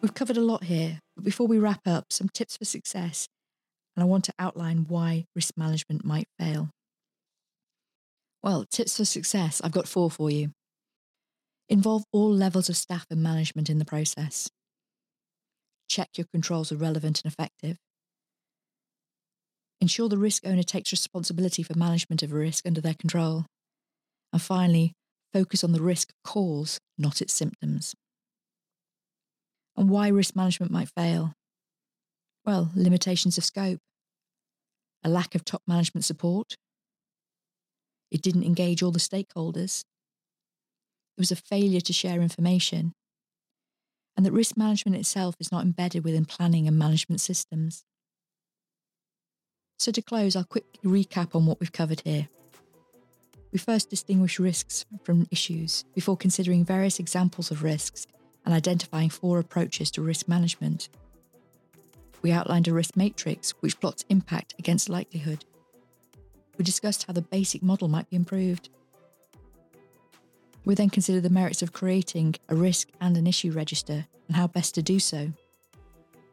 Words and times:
We've 0.00 0.14
covered 0.14 0.36
a 0.36 0.42
lot 0.42 0.64
here, 0.64 1.00
but 1.16 1.24
before 1.24 1.48
we 1.48 1.58
wrap 1.58 1.80
up, 1.84 2.12
some 2.12 2.28
tips 2.28 2.56
for 2.56 2.64
success, 2.64 3.26
and 3.96 4.02
I 4.02 4.06
want 4.06 4.24
to 4.26 4.32
outline 4.38 4.86
why 4.88 5.24
risk 5.34 5.54
management 5.56 6.04
might 6.04 6.28
fail. 6.38 6.70
Well, 8.40 8.64
tips 8.70 8.96
for 8.96 9.04
success, 9.04 9.60
I've 9.62 9.72
got 9.72 9.88
four 9.88 10.08
for 10.08 10.30
you. 10.30 10.52
Involve 11.68 12.04
all 12.12 12.32
levels 12.32 12.68
of 12.68 12.76
staff 12.76 13.06
and 13.10 13.22
management 13.22 13.68
in 13.68 13.80
the 13.80 13.84
process. 13.84 14.48
Check 15.88 16.10
your 16.14 16.26
controls 16.32 16.70
are 16.70 16.76
relevant 16.76 17.20
and 17.24 17.32
effective. 17.32 17.76
Ensure 19.80 20.08
the 20.08 20.16
risk 20.16 20.46
owner 20.46 20.62
takes 20.62 20.92
responsibility 20.92 21.64
for 21.64 21.76
management 21.76 22.22
of 22.22 22.32
a 22.32 22.36
risk 22.36 22.66
under 22.66 22.80
their 22.80 22.94
control. 22.94 23.46
And 24.32 24.40
finally, 24.40 24.92
focus 25.32 25.64
on 25.64 25.72
the 25.72 25.82
risk 25.82 26.12
cause, 26.24 26.78
not 26.96 27.20
its 27.20 27.32
symptoms. 27.32 27.94
And 29.78 29.88
why 29.88 30.08
risk 30.08 30.34
management 30.34 30.72
might 30.72 30.88
fail? 30.88 31.34
Well, 32.44 32.72
limitations 32.74 33.38
of 33.38 33.44
scope, 33.44 33.78
a 35.04 35.08
lack 35.08 35.36
of 35.36 35.44
top 35.44 35.62
management 35.68 36.04
support, 36.04 36.56
it 38.10 38.20
didn't 38.20 38.42
engage 38.42 38.82
all 38.82 38.90
the 38.90 38.98
stakeholders, 38.98 39.84
it 41.16 41.20
was 41.20 41.30
a 41.30 41.36
failure 41.36 41.80
to 41.80 41.92
share 41.92 42.20
information, 42.20 42.92
and 44.16 44.26
that 44.26 44.32
risk 44.32 44.56
management 44.56 44.96
itself 44.96 45.36
is 45.38 45.52
not 45.52 45.62
embedded 45.62 46.02
within 46.02 46.24
planning 46.24 46.66
and 46.66 46.76
management 46.76 47.20
systems. 47.20 47.84
So, 49.78 49.92
to 49.92 50.02
close, 50.02 50.34
I'll 50.34 50.42
quickly 50.42 50.80
recap 50.84 51.36
on 51.36 51.46
what 51.46 51.60
we've 51.60 51.70
covered 51.70 52.02
here. 52.04 52.28
We 53.52 53.60
first 53.60 53.90
distinguish 53.90 54.40
risks 54.40 54.84
from 55.04 55.28
issues 55.30 55.84
before 55.94 56.16
considering 56.16 56.64
various 56.64 56.98
examples 56.98 57.52
of 57.52 57.62
risks 57.62 58.08
and 58.48 58.54
identifying 58.54 59.10
four 59.10 59.38
approaches 59.38 59.90
to 59.90 60.00
risk 60.00 60.26
management. 60.26 60.88
We 62.22 62.32
outlined 62.32 62.66
a 62.66 62.72
risk 62.72 62.96
matrix 62.96 63.50
which 63.60 63.78
plots 63.78 64.06
impact 64.08 64.54
against 64.58 64.88
likelihood. 64.88 65.44
We 66.56 66.64
discussed 66.64 67.04
how 67.04 67.12
the 67.12 67.20
basic 67.20 67.62
model 67.62 67.88
might 67.88 68.08
be 68.08 68.16
improved. 68.16 68.70
We 70.64 70.74
then 70.74 70.88
considered 70.88 71.24
the 71.24 71.28
merits 71.28 71.60
of 71.60 71.74
creating 71.74 72.36
a 72.48 72.54
risk 72.54 72.88
and 73.02 73.18
an 73.18 73.26
issue 73.26 73.52
register 73.52 74.06
and 74.28 74.36
how 74.38 74.46
best 74.46 74.74
to 74.76 74.82
do 74.82 74.98
so. 74.98 75.30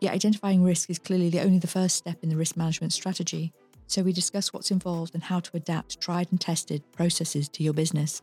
Yet 0.00 0.14
identifying 0.14 0.64
risk 0.64 0.88
is 0.88 0.98
clearly 0.98 1.28
the 1.28 1.42
only 1.42 1.58
the 1.58 1.66
first 1.66 1.96
step 1.96 2.16
in 2.22 2.30
the 2.30 2.36
risk 2.36 2.56
management 2.56 2.94
strategy, 2.94 3.52
so 3.86 4.02
we 4.02 4.14
discuss 4.14 4.50
what's 4.50 4.70
involved 4.70 5.12
and 5.12 5.24
how 5.24 5.40
to 5.40 5.56
adapt 5.58 6.00
tried 6.00 6.28
and 6.30 6.40
tested 6.40 6.82
processes 6.92 7.50
to 7.50 7.62
your 7.62 7.74
business. 7.74 8.22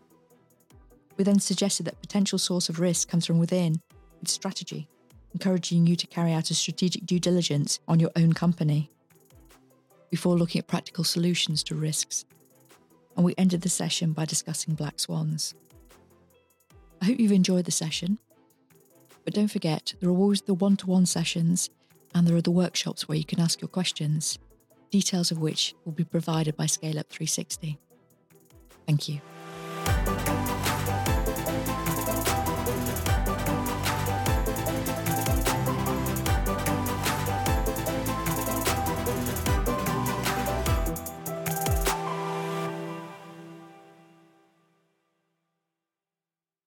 We 1.18 1.24
then 1.24 1.40
suggested 1.40 1.86
that 1.86 2.02
potential 2.02 2.38
source 2.38 2.70
of 2.70 2.80
risk 2.80 3.08
comes 3.08 3.26
from 3.26 3.40
within, 3.40 3.82
with 4.20 4.30
strategy, 4.30 4.88
encouraging 5.34 5.88
you 5.88 5.96
to 5.96 6.08
carry 6.08 6.34
out 6.34 6.52
a 6.52 6.54
strategic 6.54 7.06
due 7.06 7.20
diligence 7.20 7.80
on 7.88 8.00
your 8.00 8.12
own 8.16 8.34
company 8.34 8.92
before 10.10 10.38
looking 10.38 10.60
at 10.60 10.68
practical 10.68 11.04
solutions 11.04 11.64
to 11.64 11.76
risks. 11.76 12.26
And 13.16 13.26
we 13.26 13.34
ended 13.38 13.62
the 13.62 13.70
session 13.70 14.14
by 14.14 14.26
discussing 14.26 14.76
black 14.76 15.00
swans. 15.00 15.56
I 17.02 17.06
hope 17.06 17.20
you've 17.20 17.32
enjoyed 17.32 17.66
the 17.66 17.72
session. 17.72 18.20
But 19.24 19.34
don't 19.34 19.52
forget, 19.52 19.94
there 20.00 20.10
are 20.10 20.18
always 20.18 20.42
the 20.42 20.54
one 20.54 20.78
to 20.78 20.88
one 20.88 21.06
sessions 21.06 21.70
and 22.14 22.28
there 22.28 22.36
are 22.36 22.42
the 22.42 22.52
workshops 22.52 23.08
where 23.08 23.18
you 23.18 23.26
can 23.26 23.40
ask 23.40 23.62
your 23.62 23.68
questions 23.68 24.38
details 24.92 25.32
of 25.32 25.40
which 25.40 25.76
will 25.84 25.92
be 25.92 26.06
provided 26.06 26.56
by 26.56 26.66
Scale 26.66 27.00
Up 27.00 27.10
360. 27.10 27.78
Thank 28.88 29.10
you. 29.10 29.20